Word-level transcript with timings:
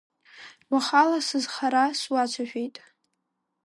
Уахала 0.71 1.19
сызхара 1.27 1.83
суацәажәеит… 1.99 2.75